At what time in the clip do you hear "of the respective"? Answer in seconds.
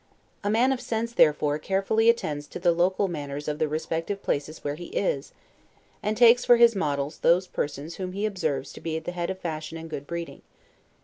3.47-4.23